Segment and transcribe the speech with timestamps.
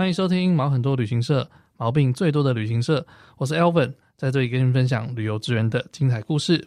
[0.00, 3.06] 欢迎收听毛很多旅行社，毛病最多的旅行社。
[3.36, 6.66] 我是 Elvin，在这里跟你们分享旅游资源的精彩故事。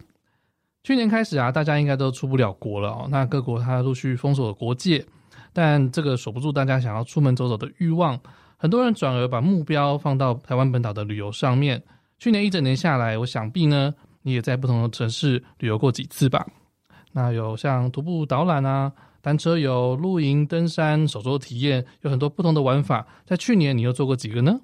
[0.84, 3.07] 去年开始啊，大家应该都出不了国了哦。
[3.09, 5.04] 那各国它陆续封锁了国界，
[5.52, 8.20] 但这个锁不住大家想要出门走走的欲望。
[8.55, 11.81] 很多人转而把目标放到台湾本岛的旅游上面。
[12.20, 16.45] 去年一整年下来，我想必呢，你也在不同的城市旅游过几次吧？
[17.13, 18.94] 那有像徒步导览啊。
[19.23, 23.08] 单车游、露营、登山、手作体验，有很多不同的玩法。
[23.26, 24.59] 在去年，你又做过几个呢？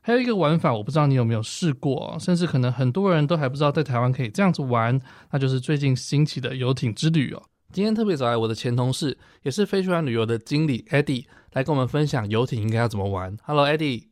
[0.00, 4.98] 还有一个玩法，我不知道你有没有试过，甚至可能很多人都还不知道，在台湾可以这样子玩，
[5.30, 7.42] 那就是最近兴起的游艇之旅哦。
[7.74, 13.36] 今天特别找来我的前同事，也是飞去玩旅游的经理 Eddie，来跟我们分享游艇应该要怎么玩。
[13.42, 14.04] Hello，Eddie。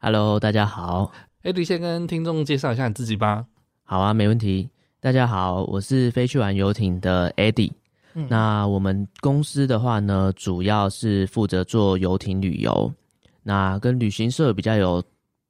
[0.00, 1.12] Hello，大家好。
[1.44, 3.44] Eddie，先跟听众介绍一下你自己吧。
[3.84, 4.70] 好啊，没问题。
[4.98, 7.70] 大家好，我是飞去玩游艇的 Eddie。
[8.28, 12.90] 那我们公司的话呢，主要是负责做游艇旅游。
[13.42, 15.02] 那跟旅行社比较有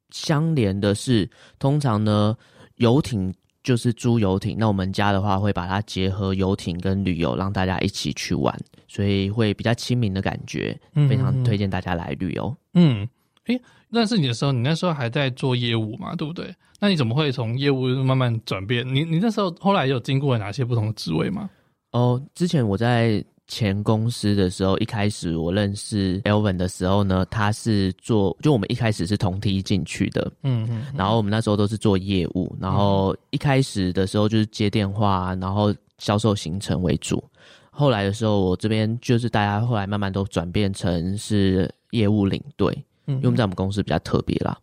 [0.09, 2.35] 相连的是，通常呢，
[2.75, 4.57] 游艇就是租游艇。
[4.59, 8.53] 那我们家的话，会把它结合游艇跟旅游，让大家一起去玩，
[8.87, 10.77] 所以会比较亲民的感觉。
[11.09, 12.55] 非常推荐大家来旅游。
[12.73, 13.07] 嗯，
[13.45, 16.53] 诶、欸，认识你的时候，你那时候还在做业务嘛，对不对？
[16.79, 18.85] 那你怎么会从业务慢慢转变？
[18.87, 21.49] 你你那时候后来有经过哪些不同的职位吗？
[21.91, 37.23] 哦，之前我在前公司的时候，一开始我认识 Elvin 的时候呢，他是做，就我们一开始是同梯进去的，嗯嗯，然后我们那时候都是做业务，然后一开始的时候就是接电话，然后销售行程为主，
[37.71, 42.69] 后来的时候我这边就是大家后来慢慢都转变成是业务领队，
[43.05, 44.57] 嗯，因为我们在我们公司比较特别啦，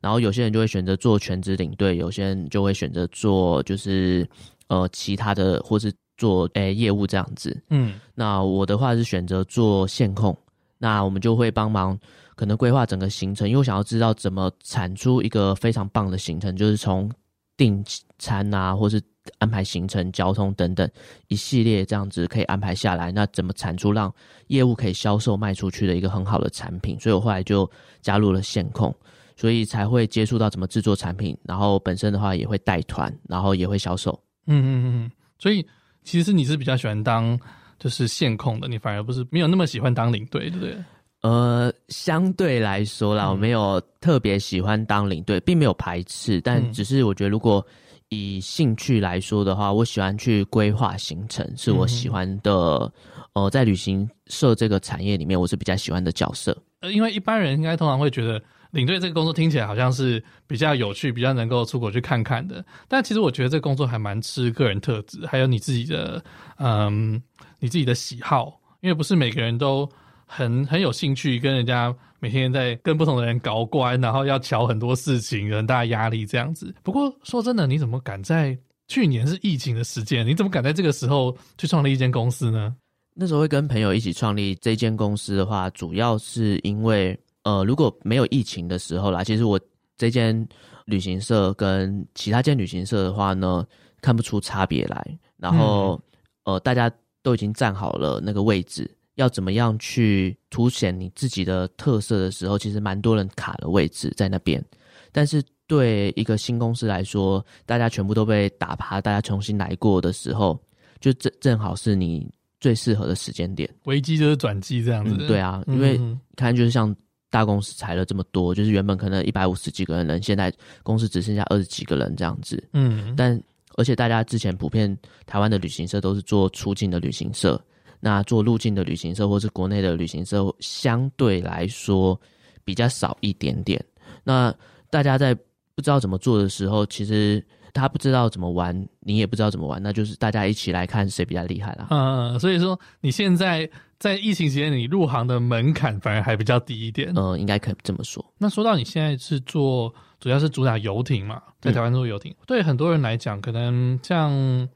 [0.00, 4.24] 然后有些人就会选择做全职领队，有些人就会选择做就是
[4.68, 5.92] 呃其他的或是。
[6.18, 10.36] 做诶、欸、业务这样子，嗯，那我的话是选择做线控，
[10.76, 11.96] 那我们就会帮忙
[12.34, 17.08] 可能规划整个行程，因为我想要知道怎么产出一个非常棒的行程，就是从
[17.56, 17.82] 订
[18.18, 19.00] 餐啊，或是
[19.38, 20.90] 安排行程、交通等等
[21.28, 24.12] 一系列这样子可以安排下来，那怎么产出让
[24.48, 27.70] 业务可以销售卖出去的一个很好的产品，所以我后来就
[28.00, 28.92] 加入了线控，
[29.36, 35.64] 所以才会接触到怎么制作产品，然后本身的话也会带团，然后也会销售，嗯嗯嗯，所以。
[36.04, 37.38] 其实你是比较喜欢当
[37.78, 40.76] 就是线控的，你反而不是没有那么喜欢当领队，对不对？
[41.22, 47.64] 呃，相对来说啦，嗯、我没有特别喜欢当领队，并没有排斥，但只是我觉得如果
[48.08, 52.90] 以兴趣来说的话，我喜欢去规划行程，是我喜欢的。
[53.34, 56.56] 嗯、呃，在旅行社这个产业里面，我是比较喜欢的角色。
[56.80, 58.42] 呃，因为一般人应该通常会觉得。
[58.70, 62.64] 领队这个工作听起来好像是比较有趣，比较能够出国去看看的。
[62.86, 66.22] 但其实我觉得这个工作还蛮吃个人特质，还有你自己的，
[66.58, 67.22] 嗯，
[67.58, 68.60] 你自己的喜好。
[68.80, 69.88] 因为不是每个人都
[70.26, 76.72] 很很有兴趣跟人家每天在跟不同的人搞关，然后要乔很多事情，有很大压力这样子。
[76.82, 82.76] 不过说真的，你怎么敢在去年是疫情的时间，你怎么敢在这个时候去创立一间公司呢？
[83.14, 87.18] 那时候会跟朋友一起创立这间公司的话，主要是因为。
[87.48, 89.58] 呃，如果没有疫情的时候啦，其实我
[89.96, 90.46] 这间
[90.84, 93.66] 旅行社跟其他间旅行社的话呢，
[94.02, 95.18] 看不出差别来。
[95.38, 95.98] 然后，
[96.44, 96.92] 嗯、呃，大家
[97.22, 104.62] 都已经站好了那个位置，要怎么样去凸显你自己的特色的时候，其实蛮多人卡了位置在那边。
[105.10, 110.60] 但是对一个新公司来说，大家全部都被打趴，大家重新来过的时候，
[111.00, 112.30] 就正正好是你
[112.60, 113.66] 最适合的时间点。
[113.84, 115.26] 危机就是转机，这样子、嗯。
[115.26, 115.98] 对啊，因为
[116.36, 116.94] 看就是像。
[117.30, 120.52] 大公司裁了这么多，就是原本可能一百五十几个人，现在
[120.82, 122.62] 公司只剩下二十几个人这样子。
[122.72, 123.38] 嗯，但
[123.76, 124.96] 而且大家之前普遍
[125.26, 127.60] 台湾的旅行社都是做出境的旅行社，
[128.00, 132.18] 那做入境的旅行社或是国内的旅行社相对来说
[132.64, 133.84] 比较少一点点。
[134.24, 134.54] 那
[134.88, 135.34] 大家在
[135.74, 137.44] 不知道怎么做的时候，其实
[137.74, 141.88] 他不知道怎么玩，你也不知道怎么玩，那就是大家一起来看谁比较厉害啦。
[141.90, 143.68] 嗯，所以说你现在。
[143.98, 147.12] 在疫情期间，你入行的门槛反而还比较低一点。
[147.16, 148.24] 嗯，应该可以这么说。
[148.38, 154.68] 那说到你现在是做，主要是主打游艇嘛，在台湾做游艇，嗯、对很多人来讲，可能像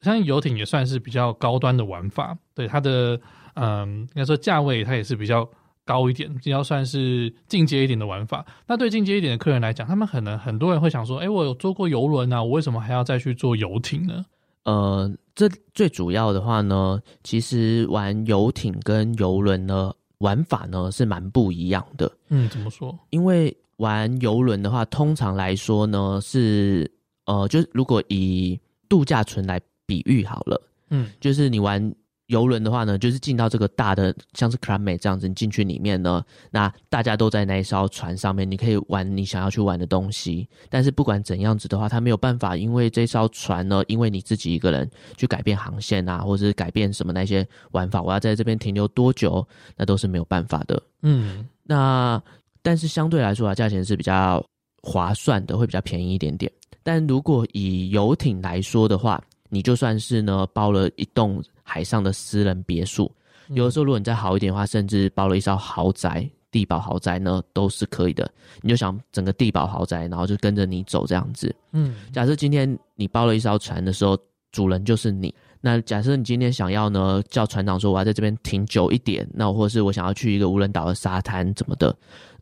[0.00, 2.36] 像游艇也算是比较高端的玩法。
[2.52, 3.20] 对它的，
[3.54, 5.48] 嗯，应该说价位它也是比较
[5.84, 8.44] 高一点，比较算是进阶一点的玩法。
[8.66, 14.24] 那对进阶一点的客人来讲，他们可能很多人会想说，哎，我有坐过游轮啊，我为什么还要再去做游艇呢？
[14.64, 22.10] 呃，这最主要的话呢，其实玩游艇跟游轮呢，玩法呢是蛮不一样的。
[22.28, 22.98] 嗯，怎么说？
[23.10, 26.90] 因为玩游轮的话，通常来说呢是，
[27.26, 28.58] 呃，就是如果以
[28.88, 31.94] 度假村来比喻好了，嗯，就是你玩
[32.26, 40.48] 游轮的话呢，就是进到这个大的，像是 Club Med 这样子，你进去里面呢，那大家都在那一艘船上面，你可以玩你想要去玩的东西。
[40.70, 49.46] 但是不管怎样子的话，它没有办法，因为这艘船呢，因为你自己一个人去改变航线啊，或者是改变什么那些玩法，我要在这边停留多久，
[49.76, 50.82] 那都是没有办法的。
[51.02, 52.22] 嗯，那
[52.62, 54.42] 但是相对来说啊，价钱是比较
[54.82, 56.50] 划算的，会比较便宜一点点。
[56.82, 59.22] 但如果以游艇来说的话，
[59.54, 63.08] 你就算是呢包了一栋海上的私人别墅，
[63.50, 68.28] 有的时候如果你再好一点的话，甚至包了一艘豪宅、地堡豪宅呢，都是可以的。
[68.62, 71.54] 你就想整个地堡豪宅，然后就跟着你走这样子。
[71.70, 74.18] 嗯，假设今天你包了一艘船的时候，
[74.50, 75.32] 主人就是你。
[75.60, 81.96] 那假设你今天想要呢，叫船长说我要在这边停久一点，那或者是我想要去一个无人岛的沙滩怎么的，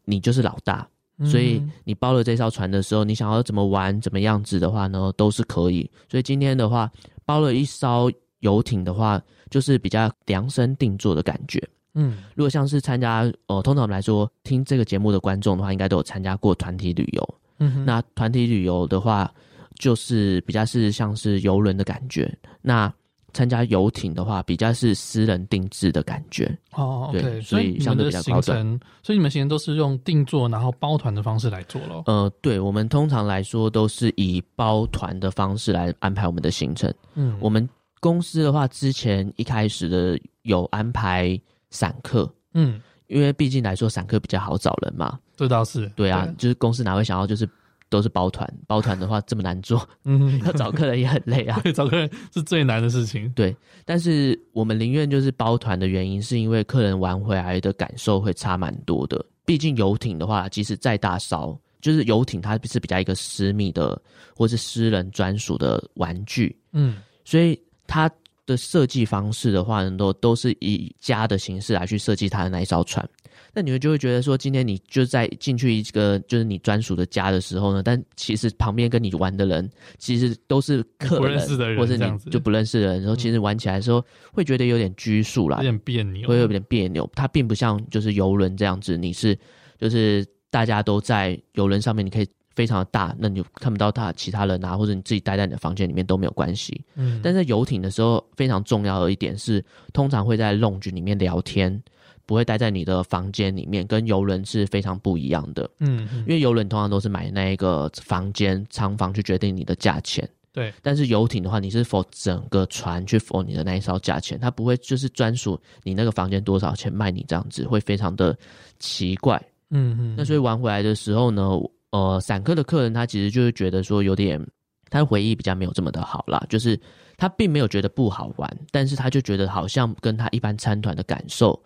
[0.04, 0.88] 你就是老大。
[1.24, 5.88] 所以你包了这艘船的时候，你想要怎么玩、怎么样子的话呢，都是可以。
[6.10, 6.90] 所以今天的话，
[7.24, 8.10] 包了一艘
[8.40, 9.20] 游艇的话，
[9.50, 11.62] 就是比较量身定做的感觉。
[11.94, 17.34] 嗯，如果像是参加，呃，通常来说，听这个节目的观众的话，应该都有参加过团体旅游。
[17.58, 19.30] 嗯哼，那团体旅游的话，
[19.78, 22.34] 就是比较是像是游轮的感觉。
[22.62, 22.92] 那
[23.32, 27.08] 参加游艇的话，比较是私人定制的感觉哦。
[27.12, 28.80] 对，okay, 所以相对比较高端。
[29.02, 32.02] 所以你们行程都是用定做，然后包团的方式来做咯。
[32.06, 36.92] 呃，对，我们通常来说都是以包团的方式来安排我们的行程。
[37.14, 37.68] 嗯，我们
[38.00, 41.40] 公司的话，之前一开始的有安排
[41.70, 42.32] 散客。
[42.54, 45.18] 嗯，因为毕竟来说，散客比较好找人嘛。
[45.36, 45.88] 这倒是。
[45.96, 47.48] 对啊，对就是公司哪会想要就是。
[47.92, 51.60] 都是包团，包团的话这么难做，嗯， 要找客人也很累啊。
[51.62, 53.30] 对，找客人是最难的事情。
[53.34, 53.54] 对，
[53.84, 59.22] 但是我们宁愿就是包团的原因，是因为客人玩回来的感受会差蛮多的。
[59.44, 64.00] 毕竟游艇的话，即使再大艘，就是游艇它是比较一个私密的，
[64.34, 68.10] 或是私人专属的玩具，嗯，所以它
[68.46, 73.08] 的设计方式的话，很多都是以家的形式来去设计它的那一艘船。
[73.54, 79.68] 那你们就会觉得说，今天你就在进去一个就是你专属的家的时候呢，但其实旁边跟你玩的人，
[79.98, 87.08] 其实都是客人，不认识的人，或者你就不认识的人，然后其实玩起来的时候会觉得有点拘束啦，有点别扭，会有点别扭。
[87.14, 89.38] 它并不像就是游轮这样子，你是
[89.78, 96.80] 就是大家都在游轮上面，你可以非常的大，那你就看不到他其他人啊，或者你自己待在你的房间里面都没有关系。
[96.94, 101.82] 嗯，但在游艇的时候，非常重要的一点是，通常会在 lounge 里面聊天。
[102.24, 105.68] 不会待在你的房间里面，跟游轮是非常不一样的。
[105.80, 110.26] 嗯，因为游轮通常都是买那一个房间舱房去决定你的价钱。
[110.52, 118.38] 对，但是游艇的话，你是否整个船去否你的那一艘价钱，它不会就是专属你那个房间多少钱卖你这样子，会非常的
[118.78, 119.36] 奇怪。
[119.70, 120.14] 嗯嗯。
[120.16, 121.50] 那所以玩回来的时候呢，
[121.92, 124.44] 呃，散客的客人他其实就是觉得说有点，
[124.90, 126.78] 他的回忆比较没有这么的好啦，就是
[127.16, 131.58] 他并没有觉得不好玩，但是他就觉得好像跟他一般参团的感受。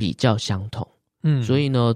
[0.00, 0.86] 比较相同，
[1.24, 1.92] 嗯，所以呢，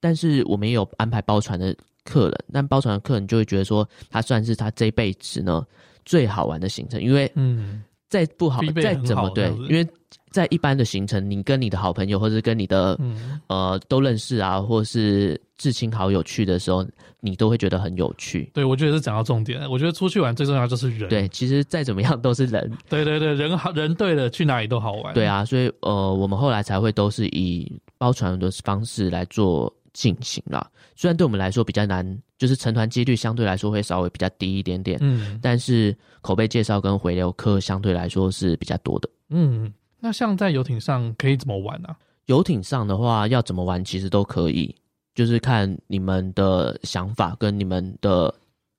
[0.00, 5.62] 但是我们也有安排包船的客人，但包船的客人就会觉得说，他算是他这辈子呢
[6.06, 9.86] 最好玩的行程，因为嗯，再不好，好再怎么对，因为
[10.32, 16.84] 在一般的行程，你跟你的好朋友或者跟你的、嗯、呃都认识啊，或是至亲好友去的时候，
[17.20, 18.50] 你都会觉得很有趣。
[18.52, 19.70] 对，我觉得是讲到重点。
[19.70, 21.08] 我觉得出去玩最重要就是人。
[21.08, 22.68] 对，其实再怎么样都是人。
[22.88, 25.14] 对对对，人好人对了，去哪里都好玩。
[25.14, 30.66] 对啊，所以呃，我们后来才会都是以包船的方式来做进行啦。
[30.96, 34.98] 虽然对我们来说比较难，就是成团几率相对来说会稍微比较低一点点。
[35.00, 39.08] 嗯，但是口碑介绍跟回流客相对来说是比较多的。
[39.30, 39.72] 嗯，
[40.02, 41.88] 那像在游艇上可以怎么玩呢？
[41.88, 41.96] 啊？
[42.26, 44.74] 游艇上的话，要怎么玩其实都可以。
[45.14, 48.34] 就是看你们的想法跟你们的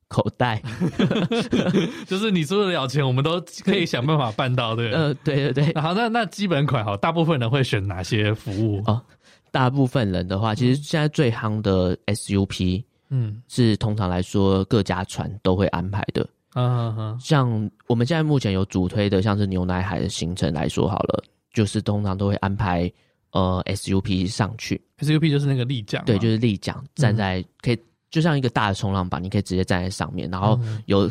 [0.08, 0.60] 口袋，
[2.08, 4.92] 就是你出得了钱，我们都可以想办法办到，对。
[4.92, 5.82] 呃，对对对。
[5.82, 8.82] 好，那那基本款好，大部分人会选哪些服务？
[8.88, 9.00] 哦，
[9.52, 16.28] 大部分人的话，其实现在最夯的 SUP，嗯，是通常来说各家船都会安排的。
[16.56, 17.20] 嗯嗯嗯。
[17.20, 22.92] 像我们现在目前有主推的，像是牛奶海的行程来说好了，就是通常都会安排。
[23.32, 27.80] 呃，SUP 上去，SUP 就是那个立桨，对，就是立桨，站在、嗯、可以
[28.12, 31.10] 就像一个大的冲浪板，你可以直接站在上面，然后有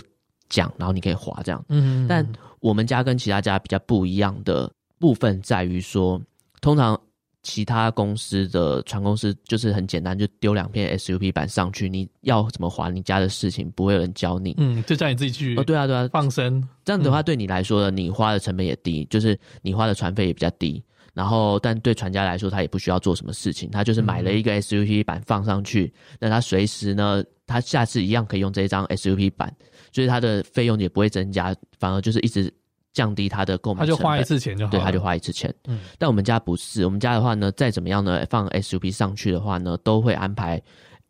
[0.49, 1.61] 桨，然后你可以滑这样。
[1.69, 2.25] 嗯，但
[2.61, 6.23] 我们家跟其他家比较不一样的部分在于说，
[6.61, 6.97] 通常
[7.43, 15.57] 其他公司的船公司就是很简单，就丢两片 SUP 板上去，你要怎么划，你家的事情不会有人教你，嗯，就叫你自己去。
[15.57, 20.83] 哦，对啊，对啊，放生这样的话，对你来说呢，你花的成本也低，就是你花的船费也比较低。
[21.15, 29.55] 然后，但对船家来说，他也不需要做什么事情，他就是买了一个 SUP 板放上去，嗯、那他随时呢，他下次一样可以用这张 SUP 板，
[29.93, 32.51] 所以他的费用也不会增加，反而就是一直
[32.93, 35.53] 降低他的购买，他就花一次钱就好，对，他就花一次钱。
[35.67, 40.61] 嗯，但我们家不是，我们家的话呢，再怎么样呢，放 SUP 上去的话呢，都会安排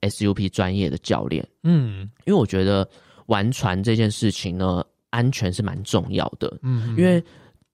[0.02, 1.46] SUP 专业的教练。
[1.64, 2.88] 嗯，因为我觉得
[3.26, 6.56] 玩船这件事情呢，安全是蛮重要的。
[6.62, 7.22] 嗯，因为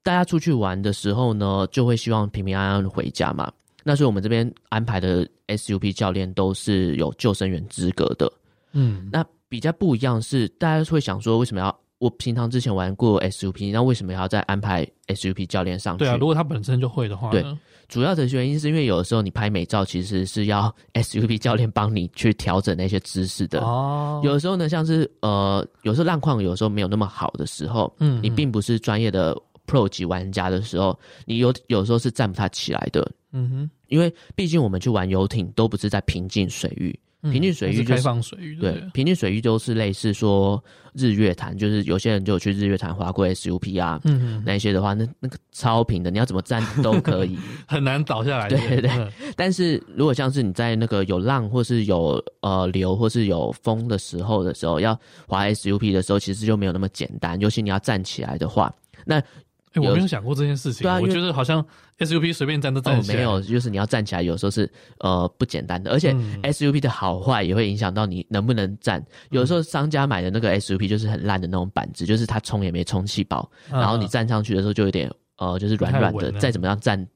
[0.03, 3.53] 大家出去玩的时候呢，就会希望平平安安的回家嘛。
[3.85, 8.31] 那所以我们这边安排的 SUP 教练都是有救生员资格的。
[8.73, 11.81] 嗯，那比较不一样是，大家会想说，为什么要？
[11.99, 16.05] 我平常之前玩过 SUP，那为什么要再安排 SUP 教练上去？
[16.05, 17.45] 对啊，如果他本身就会的话，对，
[17.89, 23.61] 主要的原因是因为有的时候你拍美照其实是要 SUP 教练帮你去调整那些姿势的。
[23.63, 29.37] 哦，有的时候呢，像是呃，有时候浪况有时候没有那么好的时候，嗯，你并不是专业的
[29.67, 33.11] Pro 级玩家的时候，你有有时候是站不太起来的。
[33.33, 36.97] 嗯哼，因为毕竟我们去玩游艇都不是在平静水域。
[37.23, 40.63] 平静水域就是开放水域，对，平静水域就是类似说
[40.95, 48.49] 日月潭，就是有些人就有去日月潭滑过 SUP 啊，嗯，那一些的话，那那个超平的，你要怎么站都可以， 很难倒下来。
[48.49, 58.73] 对对对，但是如果像是你在那个有浪或是有呃流或是有风的时候的时候，要滑 SUP 的时候，其实就没有那么简单，尤其你要站起来的话，
[59.05, 59.21] 那。
[59.75, 60.83] 欸、我没有想过这件事情。
[60.83, 61.65] 对啊，我觉得好像
[61.99, 63.15] SUP 随便站都站起来。
[63.15, 64.71] 哦，没有，就是你要站起来，有时候是
[65.01, 65.91] 呃不简单的。
[65.91, 69.05] 而且 SUP 的好坏也会影响到你能不能站。
[69.31, 77.07] 有时候商家买的那个 SUP 就是很烂的那种板子，就是它充也没充气包，然后你站上去的时候就有点呃就是软软的，再怎么样站，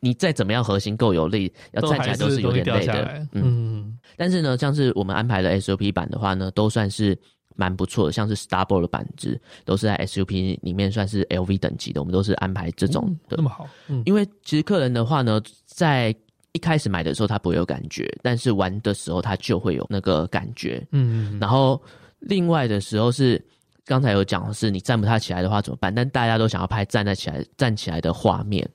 [0.00, 3.26] 你再怎么样核心够有力，要站起来都是有点累的。
[3.32, 7.18] 嗯，但是呢，像是我们安排的 SUP 板的话呢，都算是。
[7.60, 12.00] 蛮不错的，像是 Starboard 的板子，都是在 SUP 里面算是 LV 等级的。
[12.00, 13.68] 我们都是安排这种的，那么好。
[13.88, 16.14] 嗯，因为其实客人的话呢，在
[16.52, 20.82] 一开始买的时候他不会有感觉，但是玩的时候他就会有那个感觉。
[20.92, 21.78] 嗯，然后
[22.20, 23.44] 另外的时候是
[23.84, 25.94] 刚才有讲的是你站不太起来的话怎么办？
[25.94, 28.66] 但大家都想要拍站在起来站起来的画面。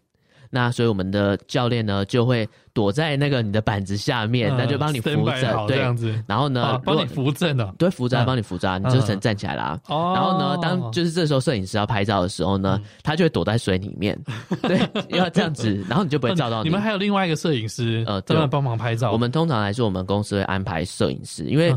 [0.56, 6.24] 那所以我们的教练呢，就会躲在那个你的板子下面，那、嗯、就帮你扶正，对，这样子。
[6.26, 9.78] 然后呢，帮、啊、你扶正呢，对，扶着，帮你扶着，你就只能站起来啦。
[9.90, 10.14] 哦、嗯。
[10.14, 14.18] 然后呢，当就是这时候摄影师要拍照的时候呢，嗯、他就会躲在水里面，
[14.64, 16.70] 对，因为这样子，然后你就不会照到你。
[16.70, 19.12] 你们还有另外一个摄影师，呃，专门帮忙拍照。
[19.12, 21.76] 我们通常来说，我们公司会安排摄影师，因为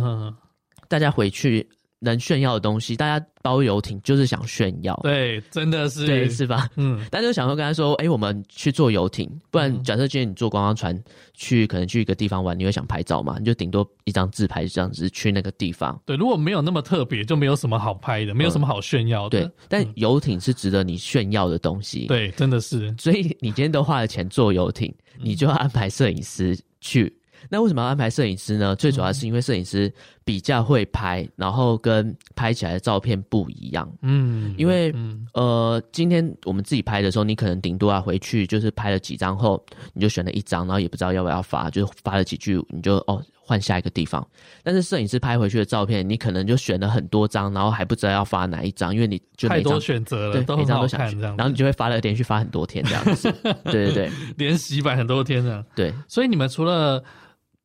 [0.87, 1.69] 大家回去。
[2.01, 6.69] 能炫耀的东西，大家包游艇就是想炫耀，对，真的是，对，是吧？
[6.77, 10.97] 嗯，大家就想说跟他说，哎、欸，我们去坐游艇，不然假设今天你坐观光船
[11.35, 13.37] 去，可能去一个地方玩，你会想拍照嘛？
[13.39, 16.01] 你就顶多一张自拍这样子去那个地方。
[16.07, 19.41] 对，如果没有那么特别，就没有什么好拍的，没有什么好炫耀的。
[19.41, 22.07] 嗯、对，但游艇是值得你炫耀的东西。
[22.07, 22.95] 对，真的是。
[22.99, 27.13] 所以你今天都花了钱坐游艇，你就要安排摄影师去。
[27.49, 28.75] 那为什么要安排摄影师呢？
[28.75, 29.91] 最主要是因为摄影师
[30.29, 33.91] 比较会拍，然后跟拍起来的照片不一样。
[34.03, 34.95] 嗯，因为
[35.33, 44.23] 呃，今天我们自己拍的时候，你可能顶多啊回去就是拍了几张后，你就选了一张，然后也不知道要不要发，就发了几句，你就哦换下一个地方。
[44.63, 53.35] 但是摄影师拍回去的照片，你可能就选了很多张，然后还不知道要发哪一张，因为你就太多选择了，对，都每张都想选，然后你就会发了连续发很多天这样子。
[53.65, 55.65] 对对对，连洗版很多天这样。
[55.75, 57.03] 对，所以你们除了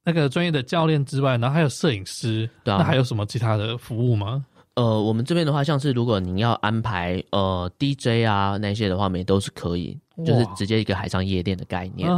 [0.05, 4.45] 那个专业的教练之外，然后还有摄影师，对啊，那还有什么其他的服务吗？
[4.75, 9.95] 呃，我们这边的话，像是如果您要安排呃 DJ 啊那些的话，我们也都是可以，
[10.25, 12.09] 就是直接一个海上夜店的概念。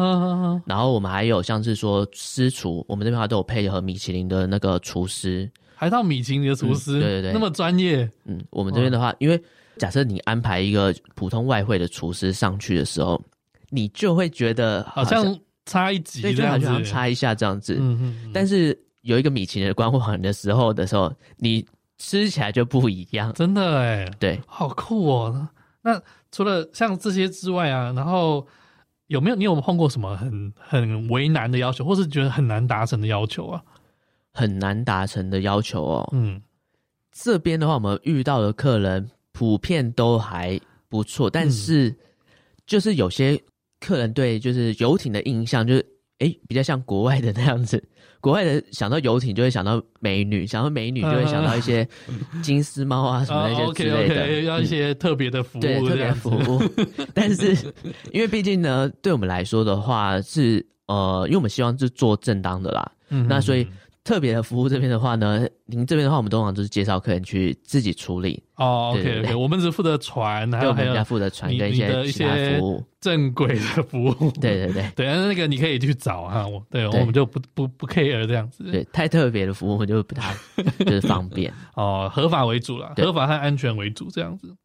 [0.65, 8.10] 然后我们还有像是说私厨，我们这边的话都有配合米其林的那个厨师，还到米其林的厨师，嗯，对对对，那么专业。
[8.24, 9.38] 嗯，我们这边的话，因为
[9.77, 13.22] 假设你安排一个普通外汇的厨师上去的时候，
[13.70, 15.38] 你就会觉得好像。
[15.65, 17.77] 差一级，对，就好像差一下这样子。
[17.79, 21.65] 嗯嗯，但是有一个米其林的光环的时候的时候，你
[21.98, 23.34] 吃起来就不一样。
[23.34, 25.50] 真的哎，对，好酷哦。
[25.81, 26.00] 那
[26.31, 28.45] 除了像这些之外啊，然后
[29.07, 33.63] 有没有你有没有碰过什么很很为难的要求，或是觉得很难达成的要求啊？
[34.34, 36.10] 很难达成的要求哦。
[36.12, 36.41] 嗯，
[37.12, 41.95] 这边的话，我们遇到的客人普遍都还不错，但是
[42.67, 43.41] 就是有些。
[43.86, 45.80] 客人对就是游艇的印象就是，
[46.20, 47.84] 哎、欸，比较像国外的那样子。
[48.20, 51.88] 国外的想到游艇就会想到美女，想到美女就会想到一些
[52.42, 56.62] 金丝猫啊什么那些之类的，啊、okay, okay, 要一些特别的服务，对，特别服务。
[57.13, 57.56] 但是
[58.12, 63.68] 因为毕竟呢，对我们来说的话是呃，因为我们希望是做正当的啦，嗯、那所以。
[64.05, 68.41] 特别的服务这边的话呢，您这边的话，我们通常都是介绍客人去自己处理。
[68.55, 74.31] 哦，OK OK，我们只负责船，还有我们家负责船跟一些其他服务，正规的服务。
[74.39, 78.71] 对对对， 对，那个你可以去找哈，我对，我们就不不不 care 这样子。
[78.71, 80.35] 对，太特别的服务我们就不太
[80.85, 81.51] 就是方便。
[81.74, 84.55] 哦，合法为主了，合法和安全为主这样子。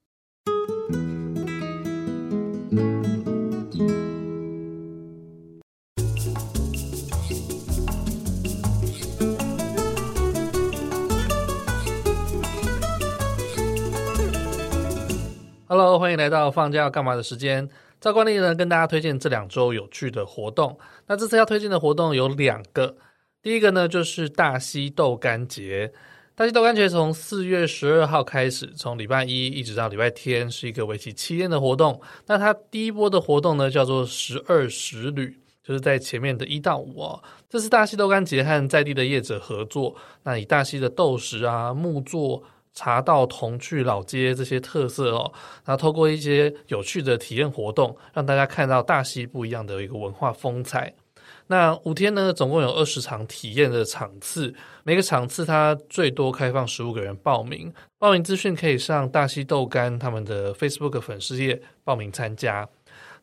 [16.11, 17.69] 欢迎来到放假要干嘛的时间。
[18.01, 20.77] 照惯例呢，跟大家推荐这两周有趣的活动。
[21.07, 22.97] 那这次要推荐的活动有两个，
[23.41, 25.93] 第一个呢就是大溪豆干节。
[26.35, 32.01] 大溪豆干节从四月十二号开始，从礼拜一一直到礼拜天，是一个为期七天的活动。
[32.27, 37.23] 那它第一波的活动呢叫做十二时旅，就是在前面的一到五哦。
[37.49, 42.43] 这是大溪豆干节和在地的业者合作，那以大溪的豆石啊、木作。
[42.73, 45.33] 茶道、童趣、老街这些特色哦，
[45.65, 50.95] 然后透过一些有趣的体验活动，让大家看到大溪不一样的一个文化风采。
[51.49, 57.73] 那五天呢，总共有二十场体验的场次，每个场次它最多开放十五个人报名。
[57.99, 62.69] 报名资讯可以上大溪豆干他们的 Facebook 粉丝页报名参加。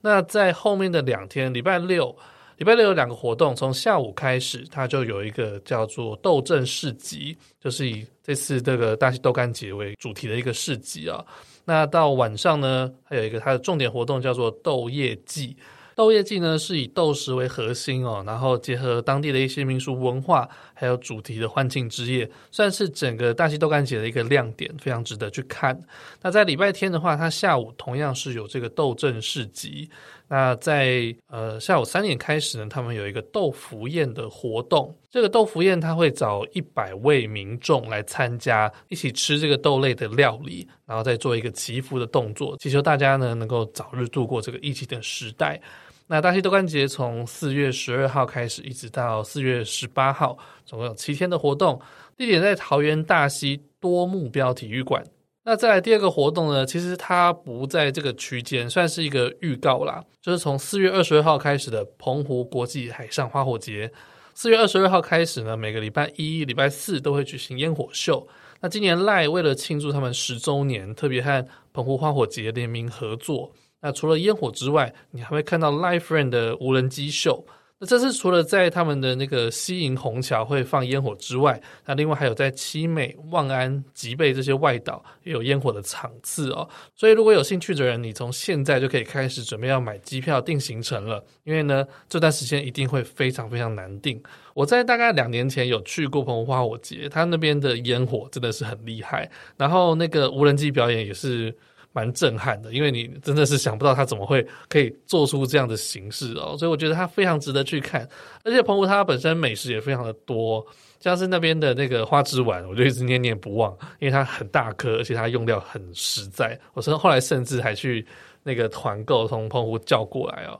[0.01, 2.18] 那在后面的两天，礼拜六。
[2.58, 11.24] 礼拜六有两个活动，从下午开始，它就有一个叫做豆政市集，就是以这次这个大溪豆干节为主题的一个市集啊。
[11.66, 15.56] 那到晚上呢，还有一个它的重点活动叫做豆业季。
[15.94, 25.80] 豆业季呢是以豆石为核心哦，然后结合当地的一些民俗文化，还有主题的欢庆之夜，算是整个大溪豆干节的一个亮点，非常值得去看。
[26.22, 29.90] 那在礼拜天的话，它下午同样是有这个豆政市集。
[30.29, 34.93] 那在呃下午三点开始呢，他们有一个豆腐宴的活动。
[35.10, 45.60] 这个豆腐宴他会找一百位民众来参加，一起吃这个豆类的料理，然后再做一个祈福的动作，祈求大家呢能够早日度过这个疫情的时代。
[46.07, 51.81] 那大溪豆干节从四月十二号开始，一直到四月十八号，总共有七天的活动。
[52.17, 55.03] 地点在桃园大溪多目标体育馆。
[55.50, 60.04] 那再来第二个活动呢，其实它不在这个区间，算是一个预告啦。
[60.21, 63.89] 就是从四月二十二号开始的澎湖国际海上花火节。
[64.34, 68.28] 四月二十二号开始呢，每个礼拜一、礼拜四都会举行烟火秀。
[68.60, 73.54] 那今年赖为了庆祝他们十周年，特别和澎湖花火节联名合作。
[73.80, 77.45] 那除了烟火之外，你还会看到 Live Friend 的无人机秀。
[77.80, 86.68] 那这次除了在他们的那个西营虹桥会放烟火之外，那另外还有在七美、望安、吉贝这些外岛也有烟火的场次哦。
[86.96, 94.20] 所以如果有兴趣的人，你从现在就可以开始准备要买机票订行程了，因为呢这段时间一定会非常非常难订。
[94.56, 101.56] 我在大概两年前有去过澎湖花火节，他那边的烟火真的是很厉害，然后那个无人机表演也是。
[101.93, 108.08] 蛮震撼的，因为你真的是想不到他怎么会可以做出这样的形式哦，所以我觉得它非常值得去看。
[108.43, 110.63] 而且澎湖它本身美食也非常的多，
[111.00, 116.60] 像是那边的那个花枝丸，我就一直念念不忘，因为它很大颗，而且它用料很实在。
[116.73, 118.06] 我是后来甚至还去
[118.43, 120.60] 那个团购从澎湖叫过来哦。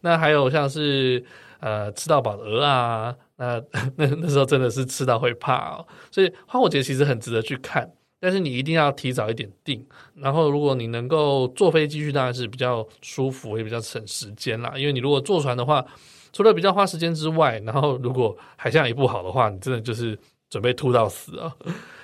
[0.00, 1.22] 那还有像是
[1.60, 3.62] 呃吃到饱的鹅啊，那
[3.96, 5.86] 那那时候真的是吃到会怕哦。
[6.10, 7.90] 所以花火节其实很值得去看。
[8.20, 14.74] 但是你一定要提早一点订，然后如果你能够坐飞机去，当然是比较舒服，也比较省时间啦。
[14.76, 15.84] 因为你如果坐船的话，
[16.32, 20.18] 除了比较花时间之外，然后如果海象也不好的话，你真的就是
[20.50, 21.54] 准备吐到死啊！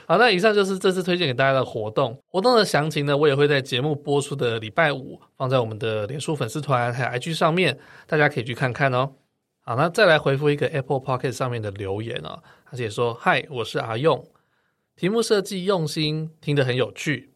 [0.06, 2.16] 好，那以上就是这次推荐给大家的活动。
[2.28, 9.10] 活动的详情呢，我也会在节目播出的礼拜五放在我们的脸书粉丝团还有 IG 上面，大家可以去看看哦。
[9.62, 12.38] 好，那再来回复一个 Apple Pocket 上面的留言啊，
[12.70, 14.22] 他写说：“嗨，我是阿用。”
[14.96, 17.30] 题目设计用心，听得很有趣。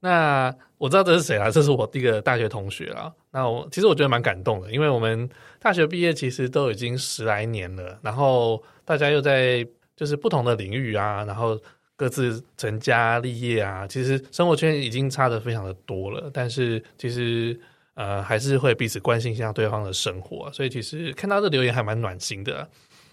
[0.00, 1.50] 那我知道这是谁啦？
[1.50, 3.12] 这是我第一个大学同学啦。
[3.30, 9.66] 那我其实我觉得蛮感动的，因为我们大学毕业其实都已经十来年了，然后大家又在
[9.96, 11.58] 就是不同的领域啊，然后
[11.96, 16.30] 各自成家立业啊，其实生活圈已经差得非常的多了。
[16.32, 17.58] 但是其实
[17.94, 22.68] 呃还是会彼此关心一下对方的生活，所以其实看到这留言还蛮暖心的。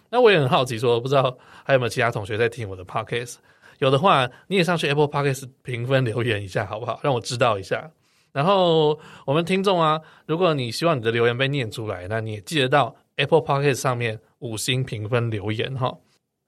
[0.10, 3.36] 那我也很好奇说，说不知道还有没有其他同学在听我的 Podcast？
[3.83, 7.01] 有的话，你也上去 Apple Podcast 评分留言一下，好不好？
[7.03, 7.91] 让我知道一下。
[8.31, 15.97] 然后我们听众啊，如果你希望你的留言被念出来，那你也记得到 Apple Podcast 上面五星评分留言哈。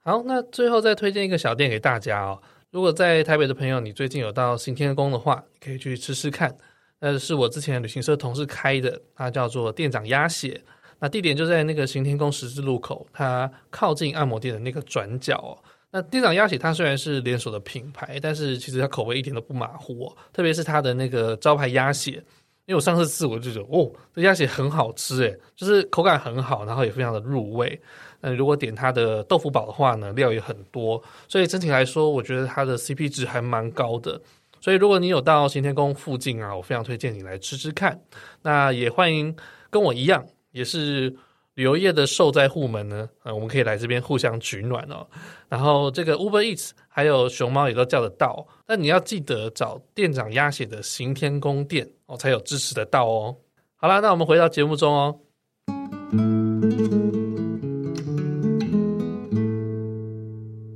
[0.02, 2.42] 好，那最后再推荐一个小店给大家哦。
[2.72, 6.56] 如果在台北的朋友，你最近有到行天宫的话，可以去吃吃看。
[7.02, 10.62] 那是我之前旅行社同事开的，它叫做店长鸭血。
[11.00, 15.52] 那地点就在那个行天宫十字路口，它靠近按摩店的那个转角哦。
[15.96, 20.18] 那店长鸭血它虽然是连锁的品牌，但是其实它口味一点都不马虎哦。
[20.34, 22.12] 特别是它的那个招牌鸭血，
[22.66, 27.82] 因为我上次吃我就觉得哦，这鸭血很好吃诶，就是口感很好，然后也非常的入味。
[28.20, 34.22] 那如果点它的豆腐堡的话呢，料也很多，所以整体来说，我觉得它的 CP 值还蛮高的。
[34.60, 37.98] 所以如果你有到行天宫附近啊，我非常推荐你来吃吃看。
[38.42, 39.34] 那也欢迎
[39.70, 41.16] 跟我一样，也是。
[41.56, 45.08] 旅游业的受灾户们呢，呃，我们可以来这边互相取暖哦。
[45.48, 53.38] 然后这个 Uber Eats 还有熊猫也都叫得到，但你要记得找店长鸭血的行天宫店哦，才有支持得到哦。
[53.78, 55.18] 好啦，那我们回到节目中哦。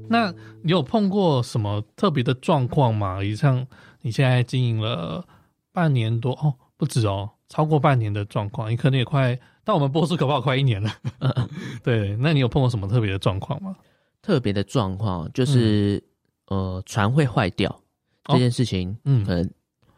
[0.08, 3.22] 那你有碰过什么特别的状况吗？
[3.22, 3.68] 以上
[4.02, 5.26] 你现在经营了
[5.74, 9.38] 半年多哦，不止哦，超过半年的状况，你可能也快。
[9.70, 10.92] 那我们播出可不好快一年了，
[11.84, 12.18] 对。
[12.20, 13.76] 那你有碰过什么特别的状况吗？
[14.20, 16.04] 特别的状况就是，
[16.48, 17.70] 嗯、呃，船会坏掉、
[18.26, 19.48] 哦、这件事情，嗯，可能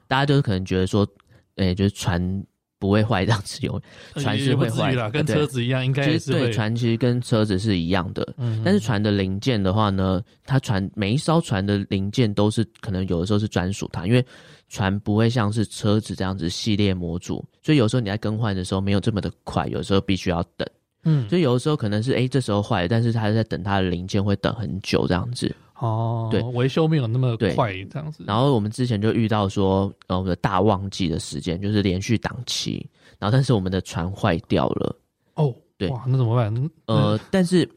[0.09, 1.07] 大家就是可能觉得说，
[1.55, 2.45] 诶、欸，就是船
[2.81, 3.81] 不会坏这样子，有
[4.15, 6.51] 船是会坏的，跟车子一样，应该是对。
[6.51, 14.25] 船其实跟车子是一样的，嗯，但是船的零件的话呢，它船每一艘船的零件都是可能有的时候是专属它，因为。
[14.73, 20.65] 船不会像是车子这样子系列模组，所以有时候你在更换的时候没有这么的快，有时候必须要等。
[21.03, 25.53] 嗯，所以有的时候可能是哎、欸，这时候坏了，但是它在等它的零件会等很久这样子。
[25.81, 28.23] 哦，对，维修没有那么快这样子。
[28.27, 34.95] 然后我们之前就遇到说，呃，我们的大旺季的时间就是连续档期，然后但是我们的船坏掉了。
[35.33, 36.71] 哦，对，哇，那怎么办？
[36.85, 37.67] 呃，但是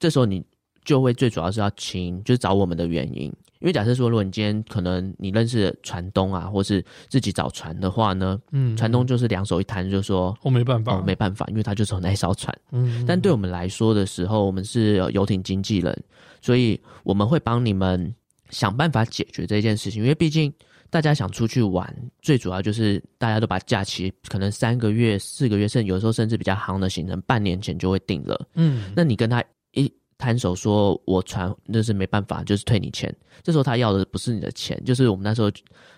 [0.00, 0.44] 这时候你
[0.84, 3.32] 就会最主要是要清，就是找我们的原因。
[3.64, 15.98] 因为假设说，如果你今天可能你认识船东啊，或是自己找船的话呢，嗯，船东就是两手一摊，就说我没办法，哦，没办法，因为他就是有那艘船，嗯，但对我们来说的时候，我们是游艇经纪人，
[16.42, 18.14] 所以我们会帮你们
[18.50, 20.52] 想办法解决这件事情，因为毕竟
[20.90, 29.90] 大家想出去玩，最主要就是大家都把假期可能三个月、四个月，甚至有时候甚至比较夯的行程，半年前就会定了，嗯，那你跟他一。
[30.24, 33.14] 摊手说：“我船那是没办法，就是退你钱。
[33.42, 35.50] 这时候他要的不是你的钱，就是我们那时候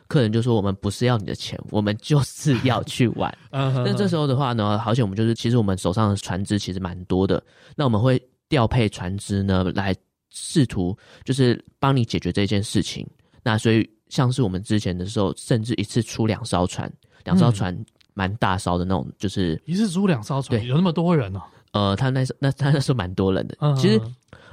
[0.09, 3.33] 客人就说：我们不是要你的钱，我们就是要去玩。
[3.53, 7.41] 那这时候的话呢，好险我们就是其实我们手上的船只其实蛮多的，
[7.77, 9.95] 那我们会调配船只呢来
[10.31, 13.07] 试图就是帮你解决这件事情。
[13.45, 16.93] 那所以像是我们之前的时候，甚至一次出两艘船，
[17.25, 17.77] 两艘船
[18.13, 21.41] 蛮大艘的那种，就是一次出两艘船，有那么多人哦。”
[21.77, 23.57] 呃，他那时那他那时候蛮多人的。
[23.77, 24.01] 其实，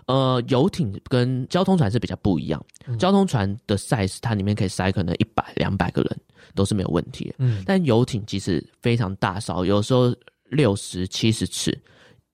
[0.08, 2.62] 呃，游艇跟交通船是比较不一样。
[3.00, 6.20] 交通船的 size，它里面可以塞可能一百、两百个人
[6.54, 7.36] 都是没有问题的。
[7.38, 10.14] 嗯，但游艇其实非常大艘，有时候
[10.50, 11.82] 六十、七十尺。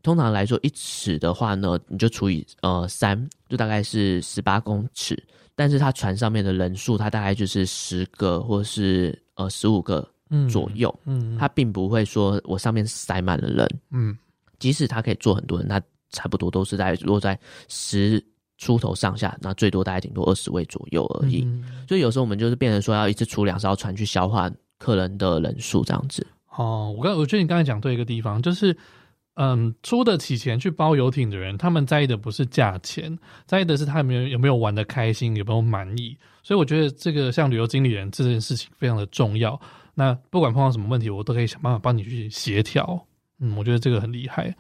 [0.01, 5.21] 通常来说，一尺的话呢，你就除以呃三，就大概是十八公尺。
[5.53, 10.07] 但是它船上面的人数，它大概就是十个或是呃十五个
[10.49, 10.89] 左右。
[11.05, 13.69] 嗯，它并不会说我上面塞满了人。
[13.91, 14.17] 嗯。
[14.59, 18.23] 即使他可以坐很多人，那差不多都是在落在十
[18.57, 21.43] 出头上下，那最多大概顶多二十位左右而已。
[21.43, 26.25] 嗯、所以有时候我们就是变成说要一次出两艘船去消化客人的人数这样子。
[26.57, 28.75] 哦，我刚我觉得你刚才讲对一个地方，就是
[29.35, 36.17] 嗯，出得起钱去包游艇的人，他们在意的不是价钱，在意的是他有没有有没有玩得开心，有没有满意。
[36.43, 39.57] 所以我觉得这个像旅游经理人这件事情非常的重要。
[39.93, 43.05] 那不管碰到什么问题，我都可以想办法帮你去协调。
[43.39, 44.55] 嗯，我觉得这个很厉害。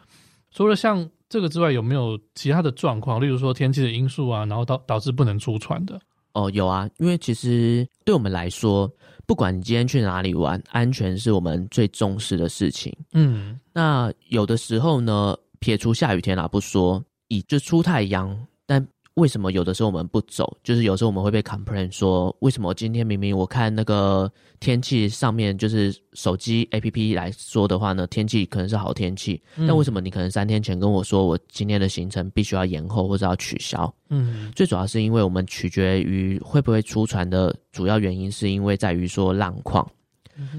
[0.51, 3.21] 除了像这个之外，有没有其他的状况？
[3.21, 5.99] 例如说天气的因素啊，然后导导致不能出船的？
[6.33, 8.91] 哦，有啊，因为其实对我们来说，
[9.25, 12.95] 不管你今天去哪里玩，安全是我们最重视的事情。
[13.13, 18.85] 嗯，那有的时候呢，撇除下雨天啦不说，以就出太阳，但。
[19.19, 20.57] 为什么有的时候我们不走？
[20.63, 33.93] 就是有时候我们会被 complain 说，为什么今天明明我看那个天气上面，就是手机 APP 来说的话呢，天气可能是好天气，嗯，但为什么你可能三天前跟我说我今天的行程必须要延后或者要取消？
[34.09, 39.87] 嗯，最主要是因为我们取决于会不会出船的主要原因，是因为在于说浪况。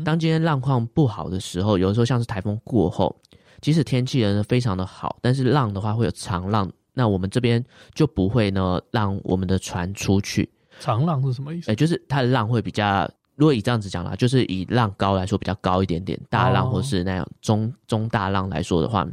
[0.04, 3.16] 当今天浪况不好的时候，有的时候像是台风过后，
[3.62, 6.70] 即使天气呢非常的好，但是浪的话会有长浪。
[6.92, 10.48] 那我们这边就不会呢，让我们的船出去。
[10.78, 11.70] 长浪是什么意思？
[11.70, 19.06] 哎、欸，就是它的浪会比较，如果以这样子讲啦，就是以浪高来说比较高一点点，大浪或是那样中中大浪来说的话，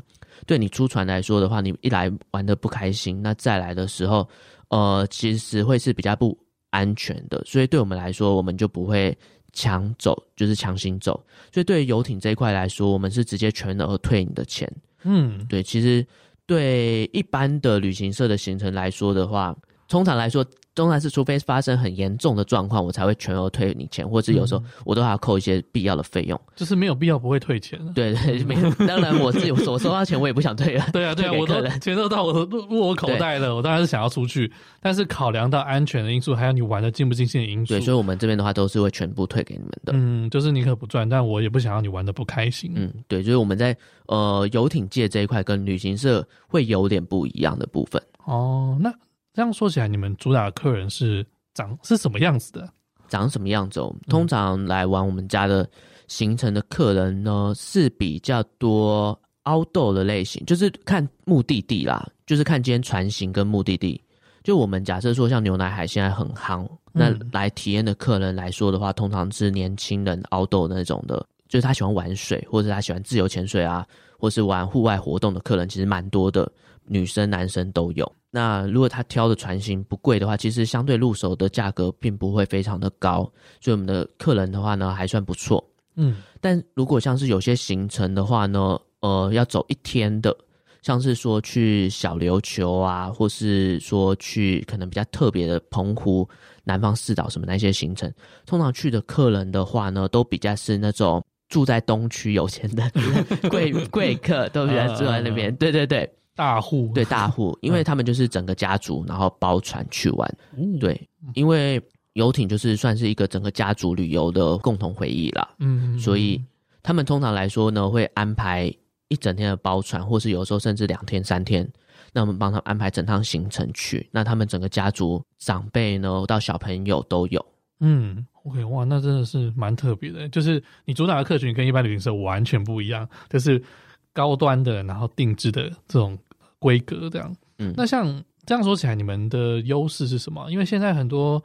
[0.46, 4.26] 对你出船来说的话，你一来玩的不开心，那再来的时候，
[4.70, 6.38] 呃，其实会是比较不
[6.70, 7.44] 安全的。
[7.46, 9.14] 所以对我们来说，我们就不会
[9.52, 11.22] 强走，就是强行走。
[11.54, 14.72] 所以对于游艇这一块来说，我们是直接全额退你的钱。
[15.04, 16.06] 嗯，对，其实。
[16.48, 19.56] 对一般的旅行社的行程来说的话，
[19.88, 20.44] 通常来说，
[20.78, 26.40] 通常是除非发生很严重的状况，我才会全额退你钱，或者有时候我都还要扣一些必要的费用。
[26.56, 27.80] 就是没有必要不会退钱。
[27.94, 28.70] 对对，没有。
[28.88, 30.88] 当然我自己我收到钱我也不想退啊。
[30.94, 34.52] 对啊 对啊，我都钱都到我入我口袋了，我当然是想要出去。
[34.80, 39.94] 但是考量到安全的因素，还有你玩的尽不尽兴的因素，对，所以我们这边的话都是会全部退给你们的。
[39.96, 42.72] 嗯，就是你可不赚，但我也不想让你玩的不开心。
[42.76, 48.02] 嗯，对，就是我们在呃游艇界这一块跟旅行社会有点不一样的部分。
[48.26, 48.94] 哦，那
[49.38, 51.24] 这样说起来，你们主打的客人是
[51.54, 52.68] 长是什么样子的？
[53.08, 53.80] 长什么样子？
[54.10, 55.70] 通常来玩我们家的
[56.08, 64.02] 行程的客人呢，是比较多 outdoor 的类型，就是看目的地啦，就是看今天船型跟目的地。
[64.44, 73.86] 就我们假设说，像牛奶海现在很夯，那来体验的客人来说的话，通常是年轻人 outdoor 那种的，就是他喜欢玩水，或者他喜欢自由潜水啊，
[74.18, 76.52] 或是玩户外活动的客人，其实蛮多的，
[76.88, 78.12] 女生男生都有。
[78.32, 83.24] 那如果他挑的船型不贵的话，其实相对入手的价格并不会非常的高，
[83.62, 85.64] 所以我们的客人的话呢，还算不错。
[85.96, 90.36] 嗯，但如果像是有些行程的话呢，呃，要走一天的。
[90.84, 96.26] 像是说去小琉球啊，或是说去可能比较特别的澎湖、
[96.64, 98.10] 南方四岛什么那些行程，
[98.46, 102.90] 通常去的客人的话呢，都比较是那种住在东区有钱的
[103.50, 105.54] 贵贵客，都比较住在那边。
[105.58, 110.38] 对对对，大户对大户， 因为他们就是整个家族，然后包船去玩。
[110.80, 111.82] 对，因为
[112.14, 115.50] 游艇就是算是一个整个家族旅游的共同回忆啦。
[115.60, 116.42] 嗯，所以
[116.82, 118.74] 他们通常来说呢，会安排。
[119.10, 121.66] 一整天的包船，或是有时候甚至两天三天，
[122.12, 127.46] 那我们帮他们安排整趟行程去，那他们整个家族长辈呢，到小朋友都有。
[127.80, 133.64] 嗯，OK，哇，那真的是蛮特别的，就是你主打的客群跟一般旅行社完全不一样，就是
[134.12, 136.20] 高端的，然后定制的这种
[136.60, 137.36] 规格这样。
[137.60, 140.50] 嗯，那像这样说起来，你们的优势是什么？
[140.52, 141.44] 因为现在很多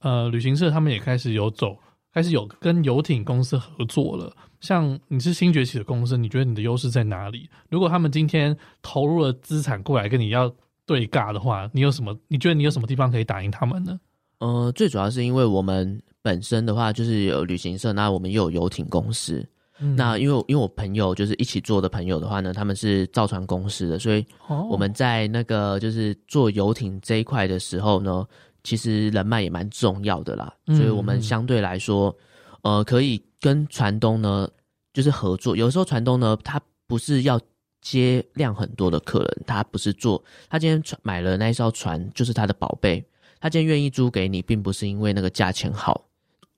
[0.00, 1.76] 呃旅行社他们也开始有走。
[2.14, 7.48] 开始有跟游艇公司合作了，像你是新崛起的公司，你觉得你的优势在哪里？
[7.70, 12.14] 如果他们今天投入了资产过来跟你要对尬的话，你有什么？
[12.28, 13.98] 你觉得你有什么地方可以打赢他们呢？
[14.40, 19.48] 呃，最主要是因为我们本身的话就是有旅行社，那我们又有游艇公司。
[19.82, 24.24] 嗯、那因为因为我朋友就是一起做的朋友的话呢，他们是造船公司的，所以
[24.70, 28.26] 我们在那个就是做游艇这一块的时候呢。
[28.64, 32.16] 其实人脉也蛮重要的啦，所以我们相对来说，
[32.62, 34.48] 嗯、呃，可以跟船东呢，
[34.92, 35.56] 就是合作。
[35.56, 37.40] 有时候船东呢，他不是要
[37.80, 43.04] 接量很多的客人，他不是做，他今天船买了那一艘船，就是他的宝贝。
[43.40, 46.04] 他今天愿意租给你，并不是因为那个价钱好，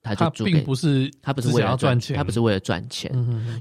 [0.04, 3.10] 他就租给你，并不是他不是为了赚钱，他不是为了赚钱。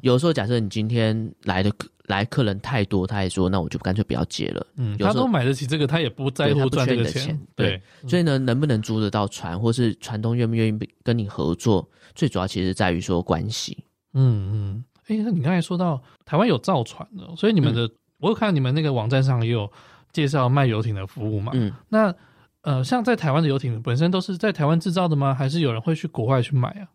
[0.02, 1.88] 有时候假设你今天来的客。
[2.08, 4.68] 来客人太多，他也说，那我就干脆不要接了。
[4.76, 7.40] 嗯，他都买得起这个，他也不在乎赚这个钱。
[7.56, 13.86] 对，所以呢，能不能租得到船，或是船东愿不愿意跟你合作，最主要其实在于说关系。
[14.16, 19.72] 嗯嗯，哎、欸，那你刚才说到台湾有造船的，所以你们的，嗯、我有看到你们那个网站上也有
[20.12, 21.54] 介绍卖游艇的服务嘛？
[21.56, 22.14] 嗯，那
[22.64, 25.34] 呃，像在台湾的游艇本身都是在台湾制造的吗？
[25.34, 26.88] 还是有人会去国外去买啊？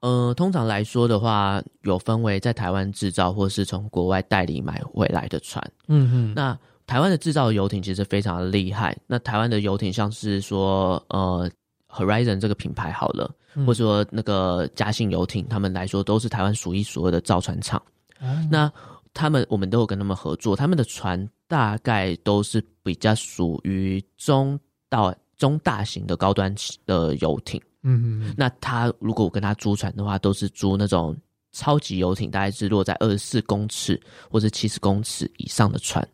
[0.00, 5.62] 呃，通常来说的话，有分为在台湾制造，或是从国外代理买回来的船。
[5.88, 6.32] 嗯嗯。
[6.34, 8.96] 那台湾的制造的游艇其实非常的厉害。
[9.06, 11.50] 那台湾的游艇，像是说呃
[11.88, 17.82] ，Horizon 这个品牌好了，嗯、或者说那个嘉信游艇，他们来说都是台湾数一数二的造船厂。
[18.20, 18.70] 嗯、那
[19.12, 24.56] 他们，我们都有跟他们合作，他们的船大概都是比较属于中
[24.88, 27.60] 到中大型的高端的游艇。
[27.82, 31.16] 嗯嗯，那他如果我跟他租船的话，都是租那种
[31.52, 36.06] 超级游艇，大概是落在二十四公尺或者七十公尺以上的船。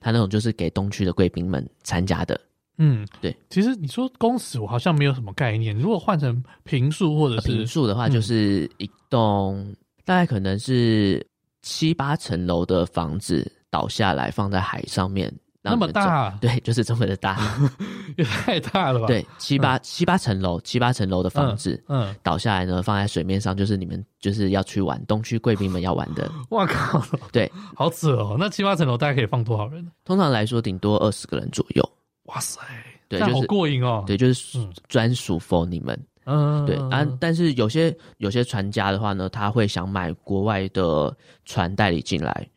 [0.00, 2.40] 他那种就是给东区的贵宾们参加的。
[2.78, 3.36] 嗯，对。
[3.50, 5.76] 其实你说公尺，我好像没有什么概念。
[5.76, 11.26] 如果换成平数或者是平数的话，就是一栋大概可能是
[11.62, 15.30] 七八层楼的房子倒下来放在海上面。
[15.60, 17.36] 那么大，啊，对，就是这么的大，
[18.16, 19.06] 也太大了吧？
[19.06, 26.30] 对，七八、嗯、七八层楼，七八层楼的房子，嗯，嗯倒下来呢，放在水面上，就是你们就是要去玩东区贵宾们要玩的。
[26.50, 27.02] 哇靠！
[27.32, 28.36] 对， 好扯哦。
[28.38, 29.86] 那七八层楼大概可以放多少人？
[30.04, 31.90] 通常来说，顶多二十个人左右。
[32.24, 32.60] 哇塞，
[33.08, 34.04] 对，就是好过瘾哦。
[34.06, 35.98] 对，就是专属 for 你们。
[36.24, 37.06] 嗯，对啊。
[37.18, 42.48] 但是有些有些船家的话呢，他会想买国外的船代理进来。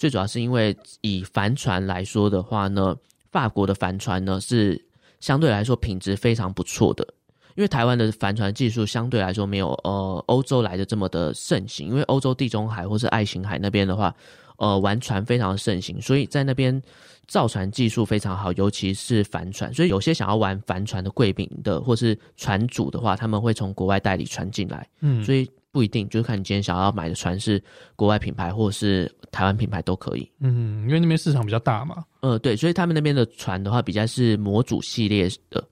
[0.00, 2.96] 最主要是因为以帆船来说的话呢，
[3.30, 4.82] 法国的帆船呢是
[5.20, 7.06] 相对来说品质非常不错的，
[7.54, 14.14] 因因为台湾的帆船技术相对来说没有呃欧洲来的这么的盛行，因为欧洲地中海或是爱琴海那边的话，
[14.56, 16.80] 呃玩船非常的盛行，所以在那边
[17.26, 25.46] 造船技术非常好，尤其是帆船，所以有些想要玩帆船的贵宾的或是船主的话，他们会从国外代理船进来，嗯，所以。
[25.72, 27.62] 不一定，就是看你今天想要买的船是
[27.96, 30.30] 国外品牌或是台湾品牌都可以。
[30.40, 32.04] 嗯，因为那边市场比较大嘛。
[32.20, 35.62] 呃，对，所以他们那边的船的话，比较是模组系列的，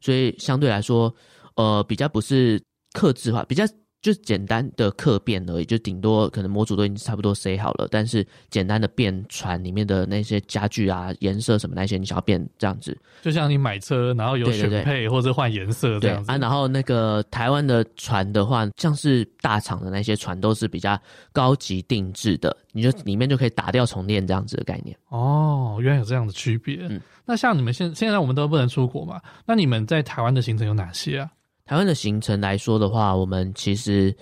[0.00, 1.14] 所以相对来说，
[1.54, 3.64] 呃，比较不是克制化，比较。
[4.06, 16.38] 就是简单的客变而已，就顶多可能模组都已经差不多塞好了，但是简单的变船里面的那些家具啊、颜色什么那些，你想要变这样子，就像你买车然后有选配或者换颜色这样子啊。
[16.38, 20.96] 然后那个台湾的船的话，像是大厂的那些船都是比较
[21.32, 24.96] 高级定制的，你就里面就可以打掉重练这样子的概念。
[25.08, 26.78] 哦，原来有这样的区别。
[26.88, 29.20] 嗯，那像你们现现在我们都不能出国嘛？
[29.44, 31.28] 那你们在台湾的行程有哪些啊？
[31.66, 34.14] 台湾的行程来说的话，我们其实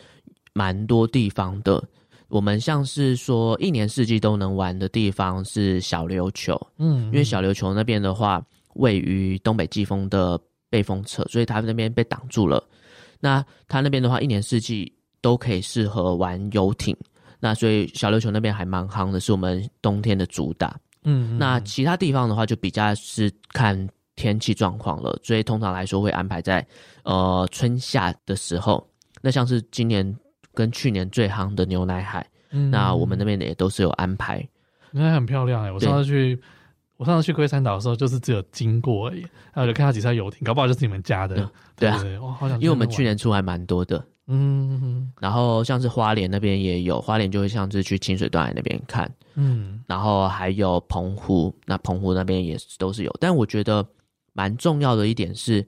[0.55, 1.83] 蛮多地方的。
[2.29, 8.43] 我们像是说一年四季都能玩的地方是小琉球，嗯，因为小琉球那边的话
[8.77, 12.67] 位于东北季风的背风侧，所以它那边被挡住了。
[13.21, 16.97] 那它那边的话，一年四季都可以适合玩游艇。
[17.39, 20.75] 那所以小琉球那边还蛮夯的，是我们冬天的主打。
[21.05, 23.87] 嗯，那其他地方的话，就比较是看。
[24.17, 26.65] 天气状况了，所以通常来说会安排在
[27.05, 28.87] 呃春夏的时候。
[29.23, 30.15] 那像是今年
[30.53, 34.47] 跟去年最夯的牛奶海，嗯、那我们那边也都是有安排。
[34.91, 36.39] 牛奶海很漂亮哎、欸，我上次去，
[36.99, 39.21] 我上次去龟山岛的时候，就是只有经过而已，
[39.55, 41.37] 然后就看到几艘游艇，搞不好就是你们家的。
[41.37, 43.97] 嗯、对啊，哇，好想，因为我们去年出还蛮多的。
[44.27, 49.11] 嗯，嗯，然后像是花莲那边也有，花莲就会像是去清水断崖那边看。
[49.37, 53.83] 嗯，然后还有澎湖，那澎湖那边也是都是有，但我觉得。
[54.37, 55.65] 蛮重要的一点是，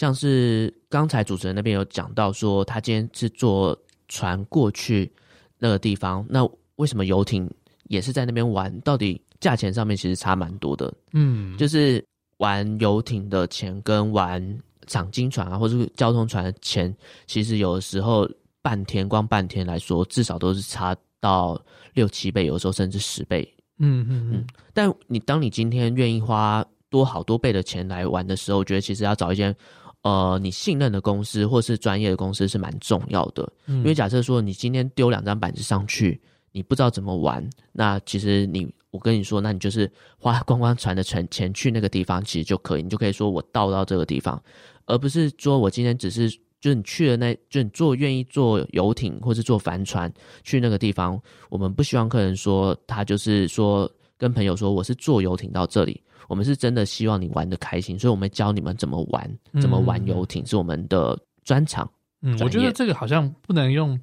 [0.00, 5.12] 像是刚才主持人那边有讲到说，他今天是坐船过去
[5.58, 6.42] 那个地方，那
[6.76, 7.46] 为什么游艇
[7.84, 8.80] 也是在那边玩？
[8.80, 10.90] 到底价钱上面其实差蛮多的。
[11.12, 12.02] 嗯，就是
[12.38, 18.26] 玩游艇的钱跟玩赏金船啊，或者是交通船的钱，其实有的时候
[18.62, 23.46] 半天光半天来说，至少都是差到六七倍，有的时候甚至十倍。
[23.80, 24.46] 嗯嗯嗯。
[24.72, 26.64] 但你当你今天愿意花。
[26.92, 29.54] 多好多倍的钱来玩的时候，我觉得其实要找一间，
[30.02, 33.50] 呃，你信任的公司或是专业的公司是蛮重要的。
[33.66, 36.20] 嗯，因为假设说你今天丢两张板子上去，
[36.52, 44.42] 你不知道怎么玩，那其实你，我跟你说，那你就是花观光船的钱钱去那个地方，其实就可以，你就可以说我到到这个地方，
[44.86, 55.98] 而不是说我今天只是就是你去了那，就你坐愿意坐游艇或是坐帆船去那个地方，我们不希望客人说他就是说跟朋友说我是坐游艇到这里。
[56.28, 61.90] 我们是真的希望你玩的开心，所以我们教你们怎么玩，怎么玩游艇是我们的专长。
[62.20, 63.98] 嗯，我觉得这个好像不能用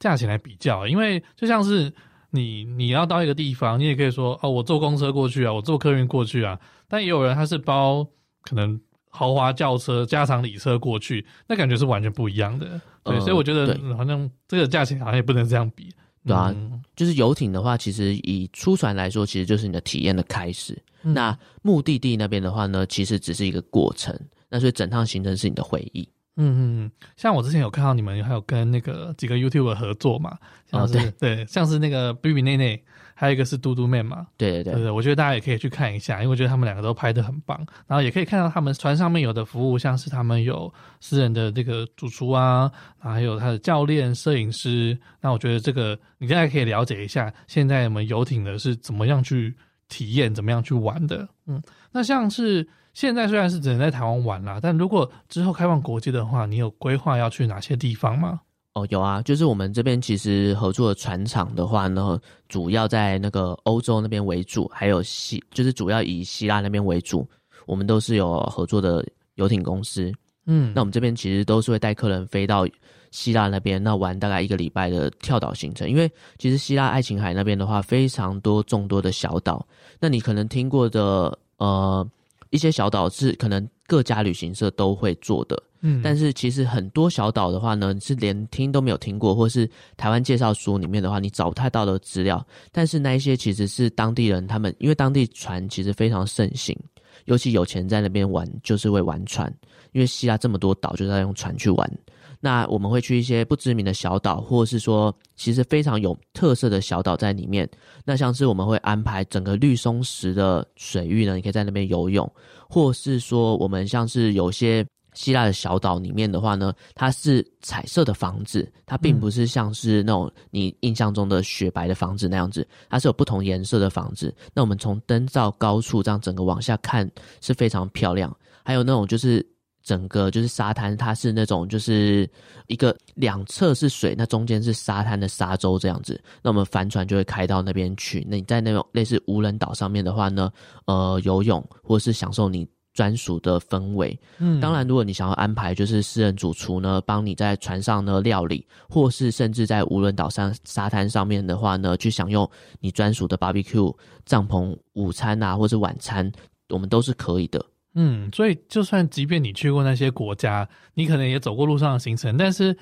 [0.00, 1.90] 价钱来比较，因为就像是
[2.30, 6.58] 你你要到一个地方，你也可以说哦，我坐公车过去啊，我坐客运过去啊。
[6.88, 8.04] 但也有人他是包
[8.42, 8.78] 可能
[9.08, 12.66] 豪华轿车、加长礼车过去，那感觉是完全不一样的。
[13.04, 15.90] 对，呃、所以我觉得好像这个价钱好像也不能这样比。
[16.26, 20.76] 对啊，嗯、就是游艇的话，其实以出船来说，其实就是你的体验的开始。
[21.02, 24.14] 嗯、那目的地那边的话呢，其实只是一个过程。
[24.48, 26.06] 那所以整趟行程是你的回忆。
[26.36, 30.38] 嗯嗯，像我之前有看到你们还有跟那个几个 YouTuber 合作嘛，
[30.70, 32.82] 像是、哦、对，对，像是那个 B B 内内。
[33.12, 37.54] 还有一个是嘟嘟妹嘛，对对对，对对，我觉得大家也可以去看一下，因为我觉得他们两个都拍的很棒，
[37.86, 49.54] 然后也可以看到他们船上面有的服务，像是他们有私人的这个主厨啊，然后还有他的教练、摄影师，那我觉得这个你现在可以了解一下，现在我们游艇的是怎么样去
[49.90, 51.62] 体验，怎么样去玩的，嗯，
[51.92, 58.40] 那像是现在虽然是只能在台湾玩啦，但如果之后开放国际的话，你有规划要去哪些地方吗？
[58.74, 67.28] 哦，有啊，就是我们这边其实合作的船厂的话呢，主要在那个欧洲那边为主，还有希，就是主要以希腊那边为主，
[67.66, 70.12] 我们都是有合作的游艇公司。
[70.46, 72.64] 嗯，那我们这边其实都是会带客人飞到
[73.10, 75.90] 希腊那边，那玩大概一个礼拜的跳岛行程。
[75.90, 79.66] 因为其实希腊爱琴海那边的话，非常多众多的小岛，
[79.98, 82.08] 那你可能听过的呃
[82.50, 85.60] 一些小岛是可能各家旅行社都会做的。
[85.82, 92.46] 嗯，但是其实很多小岛的话呢，你是连听都没有听过，或是台湾介绍书里面的话，你找不太到的资料。
[92.70, 96.76] 但是那一些其实是当地人，他们因为当地船其实非常盛行，
[97.24, 99.50] 尤其有钱在那边玩，就是会玩船。
[99.92, 101.98] 因为希腊这么多岛，就是要用船去玩。
[102.40, 107.68] 那我们会去一些不知名的小岛，或是说其实非常有特色的小岛在里面。
[108.04, 112.30] 那像是我们会安排整个绿松石的水域呢，你可以在那边游泳，
[112.68, 114.84] 或是说我们像是有些。
[115.12, 124.32] 希腊的小岛里面的话呢，它是彩色的房子，它并不是像是那种你印象中的雪白的房子那样子，它是有不同颜色的房子。
[124.54, 127.10] 那我们从灯罩高处这样整个往下看
[127.40, 128.34] 是非常漂亮。
[128.62, 129.44] 还有那种就是
[129.82, 132.28] 整个就是沙滩，它是那种就是
[132.66, 136.20] 一个两侧是水，那中间是沙滩的沙洲这样子。
[136.42, 138.26] 那我们帆船就会开到那边去。
[138.28, 140.50] 那你在那种类似无人岛上面的话呢，
[140.86, 142.68] 呃，游泳或是享受你。
[142.92, 152.50] 专属的氛围，嗯，当然，如果你想要安排就是私人主厨呢，帮你在船上呢料理，或是甚至在无人岛上沙滩上面的话呢，去享用
[152.80, 156.30] 你专属的 barbecue 帐篷午餐啊，或是晚餐，
[156.68, 157.64] 我们都是可以的。
[157.94, 162.76] 嗯，所以就算即便你去过那些国家，你可能也走过路上的行程，但是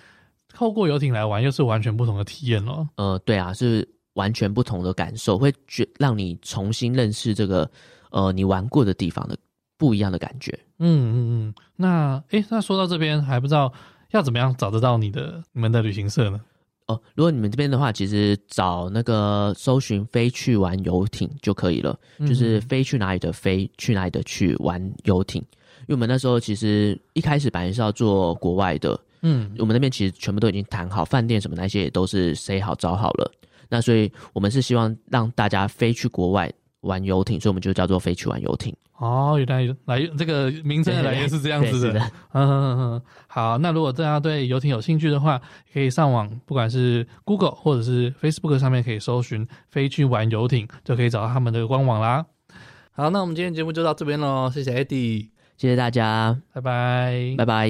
[0.49, 2.87] 透过游艇来玩，又是完全不同的体验了。
[2.97, 7.71] 呃，对啊，是完全不同的感受，会觉让你重新认识这个
[8.11, 9.37] 呃你玩过的地方的。
[9.81, 10.51] 不一样的感觉，
[10.81, 11.55] 嗯嗯嗯。
[11.77, 13.73] 那诶，那说到这边还不知道
[14.11, 16.41] 要怎么样找得到你的你们的旅行社呢？
[16.89, 25.43] 哦，如果你们这边的话，其实找那个搜寻“飞去玩游艇”就可以了，嗯、就是飞去哪里的飞，去哪里的去玩游艇。
[25.82, 33.30] 因为我们那时候其实一开始本来是要做国外的，嗯，我们那边其实全部都已经谈好，饭店什么那些也都是 say 好找好了。
[33.68, 38.74] 那所以我们是希望让大家飞去国外玩游艇，所以我们就叫做“飞去玩游艇”。
[38.99, 42.01] 哦，原来来这个名称的来源是这样子的。
[42.33, 45.41] 嗯嗯嗯，好，那如果大家对游艇有兴趣的话，
[45.73, 52.27] 可以上网，不管是 Google 或者是 Facebook 上面可以搜寻“飞去玩游艇”，就可以找到他们的官网啦。
[52.91, 57.69] 好，那我们今天节目就到这边喽，谢谢 Eddie，谢谢大家，拜拜，拜拜。